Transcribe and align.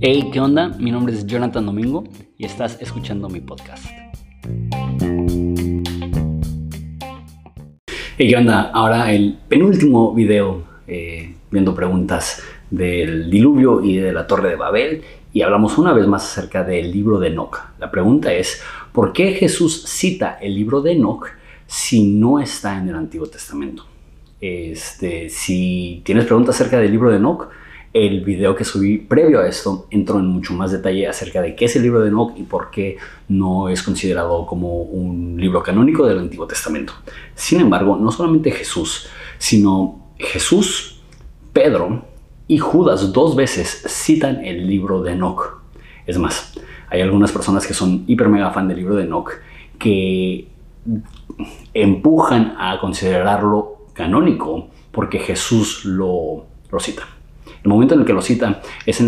Hey, 0.00 0.30
¿qué 0.32 0.40
onda? 0.40 0.68
Mi 0.80 0.90
nombre 0.90 1.14
es 1.14 1.24
Jonathan 1.24 1.64
Domingo 1.64 2.02
y 2.36 2.44
estás 2.44 2.76
escuchando 2.80 3.28
mi 3.28 3.38
podcast. 3.40 3.86
Hey, 8.18 8.28
¿qué 8.28 8.36
onda? 8.36 8.72
Ahora 8.74 9.12
el 9.12 9.38
penúltimo 9.46 10.12
video 10.12 10.64
eh, 10.88 11.36
viendo 11.52 11.72
preguntas 11.72 12.42
del 12.68 13.30
diluvio 13.30 13.80
y 13.84 13.98
de 13.98 14.12
la 14.12 14.26
torre 14.26 14.48
de 14.48 14.56
Babel 14.56 15.02
y 15.32 15.42
hablamos 15.42 15.78
una 15.78 15.92
vez 15.92 16.08
más 16.08 16.24
acerca 16.24 16.64
del 16.64 16.90
libro 16.90 17.20
de 17.20 17.28
Enoch. 17.28 17.60
La 17.78 17.92
pregunta 17.92 18.32
es, 18.32 18.60
¿por 18.90 19.12
qué 19.12 19.34
Jesús 19.34 19.84
cita 19.84 20.36
el 20.42 20.56
libro 20.56 20.82
de 20.82 20.94
Enoch 20.94 21.28
si 21.66 22.12
no 22.12 22.40
está 22.40 22.76
en 22.76 22.88
el 22.88 22.96
Antiguo 22.96 23.28
Testamento? 23.28 23.91
Este, 24.42 25.28
si 25.30 26.02
tienes 26.04 26.26
preguntas 26.26 26.56
acerca 26.56 26.80
del 26.80 26.90
libro 26.90 27.10
de 27.10 27.18
Enoch, 27.18 27.48
el 27.92 28.24
video 28.24 28.56
que 28.56 28.64
subí 28.64 28.98
previo 28.98 29.38
a 29.38 29.46
esto 29.46 29.86
entró 29.88 30.18
en 30.18 30.26
mucho 30.26 30.52
más 30.52 30.72
detalle 30.72 31.06
acerca 31.06 31.40
de 31.40 31.54
qué 31.54 31.66
es 31.66 31.76
el 31.76 31.82
libro 31.82 32.00
de 32.00 32.08
Enoch 32.08 32.32
y 32.36 32.42
por 32.42 32.72
qué 32.72 32.96
no 33.28 33.68
es 33.68 33.84
considerado 33.84 34.44
como 34.44 34.82
un 34.82 35.36
libro 35.40 35.62
canónico 35.62 36.04
del 36.06 36.18
Antiguo 36.18 36.48
Testamento. 36.48 36.92
Sin 37.36 37.60
embargo, 37.60 37.96
no 37.96 38.10
solamente 38.10 38.50
Jesús, 38.50 39.06
sino 39.38 40.08
Jesús, 40.18 41.00
Pedro 41.52 42.04
y 42.48 42.58
Judas 42.58 43.12
dos 43.12 43.36
veces 43.36 43.84
citan 43.86 44.44
el 44.44 44.66
libro 44.66 45.02
de 45.02 45.12
Enoch. 45.12 45.62
Es 46.04 46.18
más, 46.18 46.58
hay 46.88 47.00
algunas 47.00 47.30
personas 47.30 47.64
que 47.64 47.74
son 47.74 48.02
hiper 48.08 48.28
mega 48.28 48.50
fan 48.50 48.66
del 48.66 48.78
libro 48.78 48.96
de 48.96 49.04
Enoch 49.04 49.30
que 49.78 50.48
empujan 51.74 52.56
a 52.58 52.80
considerarlo 52.80 53.81
canónico 53.92 54.68
porque 54.90 55.18
Jesús 55.18 55.84
lo, 55.84 56.46
cita. 56.78 57.02
El 57.62 57.70
momento 57.70 57.94
en 57.94 58.00
el 58.00 58.06
que 58.06 58.12
lo 58.12 58.22
cita 58.22 58.60
es 58.86 59.02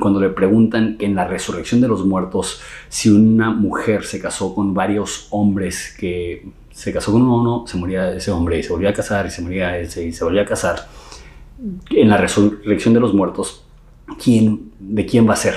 cuando 0.00 0.20
le 0.20 0.30
preguntan 0.30 0.96
en 0.98 1.14
la 1.14 1.26
resurrección 1.26 1.80
de 1.80 1.88
los 1.88 2.04
muertos, 2.04 2.60
si 2.88 3.10
una 3.10 3.50
mujer 3.50 4.04
se 4.04 4.20
casó 4.20 4.54
con 4.54 4.74
varios 4.74 5.28
hombres 5.30 5.94
que 5.98 6.46
se 6.70 6.92
casó 6.92 7.12
con 7.12 7.22
uno, 7.22 7.64
se 7.66 7.76
moría 7.76 8.12
ese 8.12 8.30
hombre 8.30 8.58
y 8.58 8.62
se 8.62 8.72
volvía 8.72 8.90
a 8.90 8.94
casar 8.94 9.26
y 9.26 9.30
se 9.30 9.42
moría 9.42 9.78
ese 9.78 10.06
y 10.06 10.12
se 10.12 10.24
volvía 10.24 10.42
a 10.42 10.46
casar, 10.46 10.88
en 11.90 12.08
la 12.08 12.16
resurrección 12.16 12.94
de 12.94 13.00
los 13.00 13.14
muertos, 13.14 13.64
¿quién, 14.22 14.72
¿de 14.80 15.06
quién 15.06 15.28
va 15.28 15.34
a 15.34 15.36
ser 15.36 15.54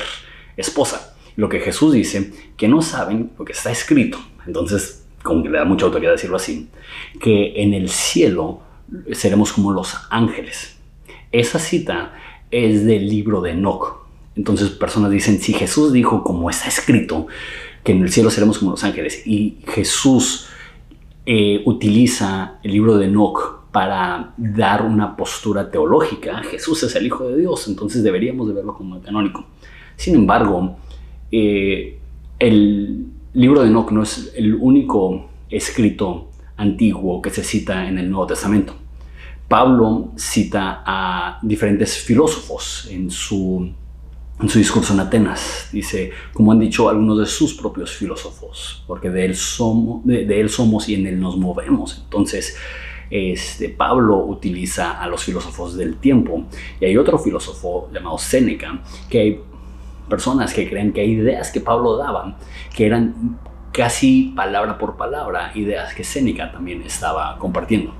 esposa? 0.55 1.15
Lo 1.35 1.49
que 1.49 1.59
Jesús 1.59 1.93
dice, 1.93 2.31
que 2.55 2.67
no 2.67 2.81
saben 2.81 3.31
lo 3.37 3.45
que 3.45 3.53
está 3.53 3.71
escrito. 3.71 4.19
Entonces, 4.45 5.05
como 5.23 5.41
que 5.41 5.49
le 5.49 5.57
da 5.57 5.65
mucha 5.65 5.85
autoridad 5.85 6.11
decirlo 6.11 6.37
así, 6.37 6.69
que 7.19 7.61
en 7.61 7.73
el 7.73 7.89
cielo 7.89 8.61
seremos 9.13 9.53
como 9.53 9.71
los 9.71 9.95
ángeles. 10.09 10.77
Esa 11.31 11.59
cita 11.59 12.13
es 12.51 12.85
del 12.85 13.09
libro 13.09 13.41
de 13.41 13.51
Enoch. 13.51 14.05
Entonces 14.35 14.69
personas 14.69 15.11
dicen, 15.11 15.39
si 15.39 15.53
Jesús 15.53 15.93
dijo 15.93 16.23
como 16.23 16.49
está 16.49 16.67
escrito, 16.67 17.27
que 17.83 17.91
en 17.91 18.01
el 18.01 18.11
cielo 18.11 18.29
seremos 18.29 18.57
como 18.57 18.71
los 18.71 18.83
ángeles, 18.83 19.25
y 19.25 19.57
Jesús 19.67 20.47
eh, 21.25 21.61
utiliza 21.65 22.59
el 22.63 22.71
libro 22.71 22.97
de 22.97 23.05
Enoch 23.05 23.63
para 23.71 24.33
dar 24.37 24.83
una 24.83 25.15
postura 25.15 25.69
teológica, 25.69 26.41
Jesús 26.43 26.83
es 26.83 26.95
el 26.95 27.05
Hijo 27.05 27.27
de 27.27 27.37
Dios, 27.37 27.67
entonces 27.67 28.03
deberíamos 28.03 28.47
de 28.47 28.53
verlo 28.53 28.73
como 28.73 29.01
canónico. 29.01 29.45
Sin 29.97 30.15
embargo, 30.15 30.77
eh, 31.31 31.99
el 32.39 33.05
libro 33.33 33.61
de 33.61 33.67
Enoch 33.67 33.91
no 33.91 34.03
es 34.03 34.31
el 34.35 34.55
único 34.55 35.29
escrito 35.49 36.29
antiguo 36.57 37.21
que 37.21 37.29
se 37.29 37.43
cita 37.43 37.87
en 37.87 37.97
el 37.97 38.09
Nuevo 38.09 38.27
Testamento. 38.27 38.75
Pablo 39.47 40.11
cita 40.15 40.83
a 40.85 41.39
diferentes 41.43 41.97
filósofos 41.97 42.87
en 42.89 43.11
su, 43.11 43.71
en 44.39 44.49
su 44.49 44.57
discurso 44.57 44.93
en 44.93 45.01
Atenas. 45.01 45.69
Dice, 45.71 46.11
como 46.33 46.51
han 46.51 46.59
dicho 46.59 46.89
algunos 46.89 47.19
de 47.19 47.25
sus 47.25 47.53
propios 47.53 47.91
filósofos, 47.91 48.83
porque 48.87 49.09
de 49.09 49.25
él 49.25 49.35
somos, 49.35 50.03
de, 50.05 50.39
él 50.39 50.49
somos 50.49 50.89
y 50.89 50.95
en 50.95 51.05
él 51.05 51.19
nos 51.19 51.37
movemos. 51.37 52.01
Entonces, 52.03 52.57
este, 53.11 53.69
Pablo 53.69 54.17
utiliza 54.25 54.99
a 54.99 55.07
los 55.07 55.23
filósofos 55.23 55.77
del 55.77 55.97
tiempo. 55.97 56.45
Y 56.79 56.85
hay 56.85 56.97
otro 56.97 57.19
filósofo 57.19 57.89
llamado 57.93 58.17
Séneca, 58.17 58.81
que 59.09 59.19
hay 59.19 59.41
personas 60.09 60.53
que 60.53 60.67
creen 60.67 60.91
que 60.91 61.01
hay 61.01 61.11
ideas 61.11 61.51
que 61.51 61.61
Pablo 61.61 61.97
daba, 61.97 62.37
que 62.75 62.85
eran 62.87 63.37
casi 63.75 64.31
palabra 64.33 64.77
por 64.77 64.95
palabra, 64.95 65.51
ideas 65.53 65.93
que 65.93 66.05
Séneca 66.05 66.49
también 66.49 66.81
estaba 66.83 67.37
compartiendo. 67.37 67.93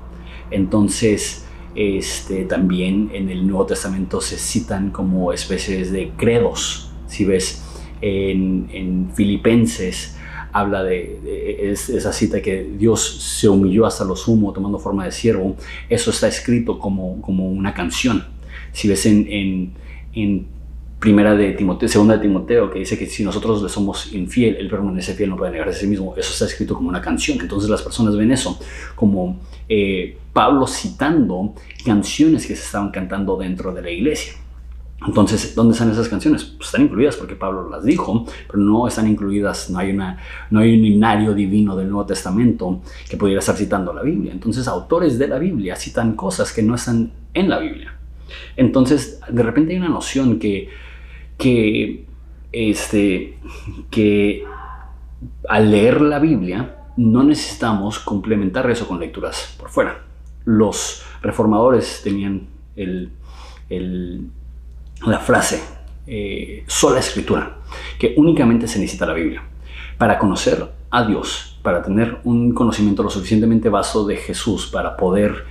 Entonces, 0.50 1.46
este, 1.74 2.46
también 2.46 3.10
en 3.12 3.28
el 3.28 3.46
Nuevo 3.46 3.66
Testamento 3.66 4.22
se 4.22 4.38
citan 4.38 4.90
como 4.90 5.34
especies 5.34 5.92
de 5.92 6.12
credos. 6.16 6.90
Si 7.06 7.26
ves 7.26 7.62
en, 8.00 9.10
Filipenses, 9.14 10.16
habla 10.50 10.82
de, 10.82 11.70
esa 11.72 12.12
cita 12.12 12.40
que 12.40 12.64
Dios 12.78 13.38
se 13.38 13.46
humilló 13.46 13.84
hasta 13.84 14.04
lo 14.04 14.16
sumo 14.16 14.54
tomando 14.54 14.78
forma 14.78 15.04
de 15.04 15.12
siervo. 15.12 15.56
Eso 15.90 16.10
está 16.10 16.26
escrito 16.26 16.78
como, 16.78 17.20
como 17.20 17.50
una 17.50 17.74
canción. 17.74 18.24
Si 18.72 18.88
ves 18.88 19.04
en, 19.04 19.26
en, 19.30 19.72
en 20.14 20.55
primera 20.98 21.34
de 21.34 21.52
Timoteo, 21.52 21.88
segunda 21.88 22.14
de 22.14 22.20
Timoteo, 22.20 22.70
que 22.70 22.78
dice 22.78 22.98
que 22.98 23.06
si 23.06 23.22
nosotros 23.24 23.62
le 23.62 23.68
somos 23.68 24.12
infiel, 24.12 24.56
él 24.56 24.68
permanece 24.68 25.14
fiel, 25.14 25.30
no 25.30 25.36
puede 25.36 25.52
negarse 25.52 25.76
a 25.76 25.80
sí 25.80 25.86
mismo. 25.86 26.14
Eso 26.16 26.32
está 26.32 26.46
escrito 26.46 26.74
como 26.74 26.88
una 26.88 27.00
canción. 27.00 27.38
Entonces 27.40 27.68
las 27.68 27.82
personas 27.82 28.16
ven 28.16 28.32
eso 28.32 28.58
como 28.94 29.38
eh, 29.68 30.18
Pablo 30.32 30.66
citando 30.66 31.54
canciones 31.84 32.46
que 32.46 32.56
se 32.56 32.64
estaban 32.64 32.90
cantando 32.90 33.36
dentro 33.36 33.72
de 33.72 33.82
la 33.82 33.90
iglesia. 33.90 34.34
Entonces, 35.06 35.54
¿dónde 35.54 35.74
están 35.74 35.90
esas 35.90 36.08
canciones? 36.08 36.42
Pues 36.44 36.68
están 36.68 36.82
incluidas 36.82 37.16
porque 37.16 37.36
Pablo 37.36 37.68
las 37.68 37.84
dijo, 37.84 38.24
pero 38.46 38.58
no 38.58 38.88
están 38.88 39.06
incluidas, 39.06 39.68
no 39.68 39.78
hay, 39.78 39.90
una, 39.90 40.18
no 40.50 40.60
hay 40.60 40.78
un 40.78 40.84
himnario 40.86 41.34
divino 41.34 41.76
del 41.76 41.90
Nuevo 41.90 42.06
Testamento 42.06 42.80
que 43.08 43.18
pudiera 43.18 43.40
estar 43.40 43.54
citando 43.56 43.92
la 43.92 44.02
Biblia. 44.02 44.32
Entonces, 44.32 44.66
autores 44.66 45.18
de 45.18 45.28
la 45.28 45.38
Biblia 45.38 45.76
citan 45.76 46.16
cosas 46.16 46.50
que 46.50 46.62
no 46.62 46.74
están 46.74 47.12
en 47.34 47.48
la 47.50 47.58
Biblia. 47.58 47.95
Entonces, 48.56 49.20
de 49.28 49.42
repente 49.42 49.72
hay 49.72 49.78
una 49.78 49.88
noción 49.88 50.38
que 50.38 50.70
que, 51.36 52.06
este, 52.52 53.38
que 53.90 54.44
al 55.48 55.70
leer 55.70 56.00
la 56.00 56.18
Biblia 56.18 56.76
no 56.96 57.22
necesitamos 57.24 57.98
complementar 57.98 58.70
eso 58.70 58.88
con 58.88 59.00
lecturas 59.00 59.54
por 59.58 59.68
fuera. 59.68 60.02
Los 60.44 61.02
reformadores 61.22 62.00
tenían 62.02 62.48
el, 62.76 63.10
la 65.04 65.18
frase 65.18 65.62
eh, 66.06 66.64
sola 66.66 67.00
escritura, 67.00 67.58
que 67.98 68.14
únicamente 68.16 68.68
se 68.68 68.78
necesita 68.78 69.06
la 69.06 69.14
Biblia. 69.14 69.42
Para 69.98 70.18
conocer 70.18 70.66
a 70.90 71.06
Dios, 71.06 71.58
para 71.62 71.82
tener 71.82 72.18
un 72.24 72.54
conocimiento 72.54 73.02
lo 73.02 73.10
suficientemente 73.10 73.68
vasto 73.68 74.06
de 74.06 74.16
Jesús, 74.16 74.66
para 74.66 74.96
poder 74.96 75.44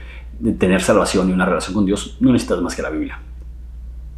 tener 0.59 0.81
salvación 0.81 1.29
y 1.29 1.33
una 1.33 1.45
relación 1.45 1.73
con 1.73 1.85
Dios, 1.85 2.17
no 2.19 2.31
necesitas 2.31 2.61
más 2.61 2.75
que 2.75 2.81
la 2.81 2.89
Biblia 2.89 3.19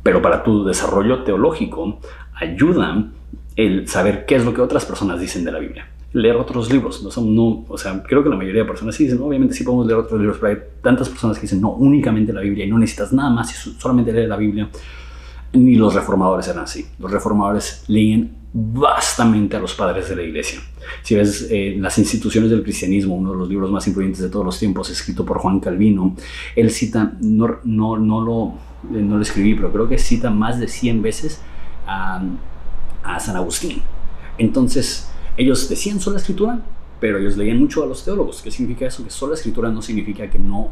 pero 0.08 0.22
para 0.22 0.42
tu 0.42 0.64
desarrollo 0.64 1.24
teológico 1.24 2.00
ayuda 2.34 3.12
el 3.58 3.90
saber 3.90 4.26
qué 4.26 4.36
es 4.36 4.46
lo 4.46 4.54
que 4.54 4.62
otras 4.62 4.86
personas 4.86 5.20
dicen 5.20 5.44
de 5.44 5.52
la 5.52 5.60
Biblia. 5.60 5.86
Leer 6.14 6.38
otros 6.38 6.72
libros. 6.72 7.04
No, 7.04 7.24
no, 7.26 7.66
o 7.68 7.78
sea, 7.78 8.02
creo 8.04 8.24
que 8.24 8.30
la 8.30 8.38
mayoría 8.38 8.62
de 8.62 8.68
personas 8.70 8.96
sí 8.96 9.04
dicen, 9.04 9.20
obviamente 9.22 9.54
sí 9.54 9.66
podemos 9.66 9.86
leer 9.86 10.00
otros 10.00 10.18
libros, 10.18 10.38
pero 10.40 10.54
hay 10.54 10.60
tantas 10.82 11.10
personas 11.10 11.36
que 11.36 11.42
dicen, 11.42 11.60
no, 11.60 11.72
únicamente 11.72 12.32
la 12.32 12.40
Biblia 12.40 12.64
y 12.64 12.70
no 12.70 12.80
necesitas 12.80 13.12
nada 13.12 13.32
más, 13.32 13.52
solamente 13.52 14.14
leer 14.14 14.30
la 14.30 14.38
Biblia. 14.38 14.70
Ni 15.52 15.76
los 15.76 15.94
reformadores 15.94 16.48
eran 16.48 16.64
así. 16.64 16.88
Los 17.00 17.12
reformadores 17.12 17.84
leían 17.90 18.32
vastamente 18.60 19.56
a 19.56 19.60
los 19.60 19.76
padres 19.76 20.10
de 20.10 20.16
la 20.16 20.24
iglesia. 20.24 20.60
Si 21.04 21.16
ves 21.16 21.48
eh, 21.52 21.76
las 21.78 21.98
instituciones 22.00 22.50
del 22.50 22.64
cristianismo, 22.64 23.16
uno 23.16 23.32
de 23.32 23.38
los 23.38 23.50
libros 23.50 23.70
más 23.70 23.88
influyentes 23.88 24.22
de 24.22 24.30
todos 24.30 24.46
los 24.46 24.58
tiempos, 24.58 24.90
escrito 24.90 25.26
por 25.26 25.38
Juan 25.38 25.60
Calvino, 25.60 26.16
él 26.56 26.72
cita, 26.72 27.14
no, 27.22 27.60
no, 27.64 27.98
no 27.98 28.22
lo 28.22 28.68
eh, 28.84 29.02
no 29.02 29.18
lo 29.18 29.22
escribí, 29.22 29.56
pero 29.56 29.72
creo 29.72 29.88
que 29.88 29.98
cita 29.98 30.30
más 30.30 30.60
de 30.60 30.68
100 30.68 31.02
veces 31.02 31.42
a, 31.86 32.24
San 33.20 33.36
Agustín. 33.36 33.82
Entonces, 34.38 35.10
ellos 35.38 35.70
decían 35.70 36.00
sola 36.00 36.18
escritura, 36.18 36.60
pero 37.00 37.20
ellos 37.20 37.38
leían 37.38 37.60
mucho 37.60 37.84
a 37.84 37.86
los 37.86 38.04
teólogos. 38.04 38.42
¿Qué 38.42 38.52
significa 38.52 38.86
eso? 38.86 39.04
Que 39.04 39.10
sola 39.10 39.36
escritura 39.36 39.70
no 39.70 39.82
significa 39.82 40.30
que 40.30 40.40
no 40.40 40.72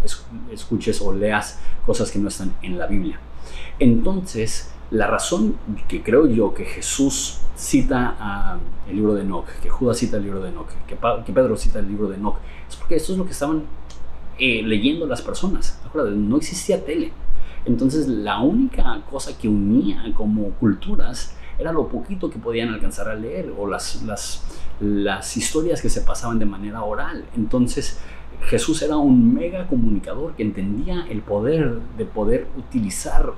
escuches 0.51 1.01
o 1.01 1.13
leas 1.13 1.59
cosas 1.85 2.11
que 2.11 2.19
no 2.19 2.27
están 2.27 2.53
en 2.61 2.77
la 2.77 2.87
Biblia. 2.87 3.19
Entonces, 3.79 4.71
la 4.91 5.07
razón 5.07 5.57
que 5.87 6.03
creo 6.03 6.27
yo 6.27 6.53
que 6.53 6.65
Jesús 6.65 7.39
cita 7.55 8.59
el 8.87 8.95
libro 8.95 9.15
de 9.15 9.21
Enoch, 9.21 9.47
que 9.61 9.69
Judas 9.69 9.97
cita 9.97 10.17
el 10.17 10.23
libro 10.23 10.41
de 10.41 10.49
Enoch, 10.49 10.67
que, 10.87 10.95
Pedro 11.33 11.57
cita 11.57 11.79
el 11.79 11.87
libro 11.87 12.07
de 12.07 12.15
Enoch, 12.15 12.37
es 12.69 12.75
porque 12.75 12.95
esto 12.95 13.13
es 13.13 13.17
lo 13.17 13.25
que 13.25 13.31
estaban 13.31 13.63
eh, 14.37 14.61
leyendo 14.63 15.07
las 15.07 15.21
personas. 15.21 15.79
No 15.93 16.37
existía 16.37 16.83
tele. 16.85 17.11
Entonces 17.65 18.07
la 18.07 18.39
única 18.41 19.01
cosa 19.09 19.37
que 19.37 19.47
unía 19.47 20.03
como 20.15 20.51
culturas 20.51 21.35
era 21.57 21.71
lo 21.71 21.87
poquito 21.87 22.29
que 22.29 22.37
podían 22.37 22.69
alcanzar 22.69 23.07
a 23.07 23.15
leer 23.15 23.53
o 23.57 23.65
las, 23.65 24.03
las, 24.03 24.43
las 24.79 25.37
historias 25.37 25.81
que 25.81 25.89
se 25.89 26.01
pasaban 26.01 26.37
de 26.37 26.45
manera 26.45 26.83
oral. 26.83 27.25
Entonces 27.35 27.99
Jesús 28.43 28.81
era 28.81 28.97
un 28.97 29.33
mega 29.33 29.65
comunicador 29.67 30.35
que 30.35 30.43
entendía 30.43 31.07
el 31.09 31.21
poder 31.21 31.79
de 31.97 32.05
poder 32.05 32.47
utilizar 32.57 33.33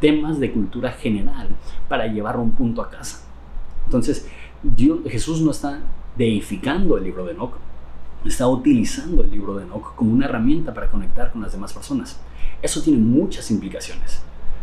temas 0.00 0.38
de 0.38 0.52
cultura 0.52 0.92
general 0.92 1.48
para 1.88 2.06
llevar 2.06 2.36
un 2.36 2.52
punto 2.52 2.82
a 2.82 2.90
casa. 2.90 3.24
Entonces, 3.84 4.28
Dios, 4.62 5.00
Jesús 5.06 5.40
no 5.40 5.50
está 5.50 5.80
deificando 6.16 6.96
el 6.96 7.04
libro 7.04 7.24
de 7.24 7.32
Enoch, 7.32 7.54
está 8.24 8.48
utilizando 8.48 9.22
el 9.22 9.30
libro 9.30 9.54
de 9.56 9.64
Enoch 9.64 9.94
como 9.94 10.12
una 10.12 10.26
herramienta 10.26 10.74
para 10.74 10.90
conectar 10.90 11.30
con 11.32 11.42
las 11.42 11.52
demás 11.52 11.72
personas. 11.72 12.18
Eso 12.62 12.82
tiene 12.82 12.98
muchas 12.98 13.50
implicaciones. 13.50 14.22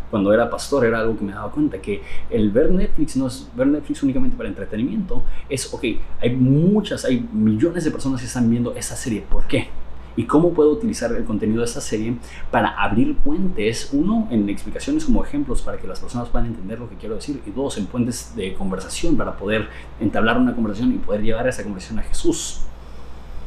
Cuando 0.09 0.31
era 0.31 0.49
pastor 0.49 0.85
era 0.85 0.99
algo 0.99 1.17
que 1.17 1.23
me 1.23 1.31
daba 1.31 1.51
cuenta 1.51 1.81
que 1.81 2.01
el 2.29 2.51
ver 2.51 2.69
Netflix 2.71 3.17
no 3.17 3.27
es 3.27 3.49
ver 3.55 3.67
Netflix 3.67 4.03
únicamente 4.03 4.37
para 4.37 4.49
entretenimiento, 4.49 5.23
es, 5.49 5.73
ok, 5.73 5.83
hay 6.21 6.35
muchas, 6.35 7.03
hay 7.05 7.27
millones 7.33 7.83
de 7.83 7.91
personas 7.91 8.19
que 8.19 8.27
están 8.27 8.49
viendo 8.49 8.75
esa 8.75 8.95
serie. 8.95 9.21
¿Por 9.21 9.47
qué? 9.47 9.69
Y 10.15 10.25
cómo 10.25 10.53
puedo 10.53 10.71
utilizar 10.71 11.11
el 11.11 11.23
contenido 11.23 11.59
de 11.59 11.65
esta 11.65 11.81
serie 11.81 12.17
para 12.51 12.69
abrir 12.69 13.15
puentes, 13.17 13.89
uno, 13.93 14.27
en 14.31 14.47
explicaciones 14.49 15.05
como 15.05 15.23
ejemplos 15.23 15.61
para 15.61 15.77
que 15.77 15.87
las 15.87 15.99
personas 15.99 16.29
puedan 16.29 16.47
entender 16.47 16.79
lo 16.79 16.89
que 16.89 16.95
quiero 16.95 17.15
decir, 17.15 17.41
y 17.45 17.51
dos, 17.51 17.77
en 17.77 17.87
puentes 17.87 18.35
de 18.35 18.53
conversación 18.53 19.17
para 19.17 19.35
poder 19.37 19.67
entablar 19.99 20.37
una 20.37 20.53
conversación 20.53 20.93
y 20.93 20.97
poder 20.97 21.21
llevar 21.21 21.47
esa 21.47 21.63
conversación 21.63 21.99
a 21.99 22.03
Jesús. 22.03 22.61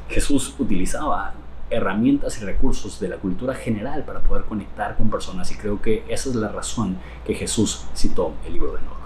Jesús 0.08 0.54
utilizaba 0.58 1.34
herramientas 1.70 2.40
y 2.40 2.44
recursos 2.44 3.00
de 3.00 3.08
la 3.08 3.16
cultura 3.16 3.54
general 3.54 4.04
para 4.04 4.20
poder 4.20 4.44
conectar 4.44 4.96
con 4.96 5.10
personas 5.10 5.50
y 5.50 5.56
creo 5.56 5.82
que 5.82 6.04
esa 6.08 6.28
es 6.30 6.36
la 6.36 6.48
razón 6.48 6.96
que 7.24 7.34
Jesús 7.34 7.86
citó 7.94 8.34
el 8.46 8.52
libro 8.52 8.72
de 8.72 8.78
Enoch. 8.78 9.05